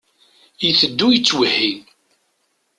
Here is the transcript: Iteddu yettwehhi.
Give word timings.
Iteddu 0.69 1.07
yettwehhi. 1.11 1.73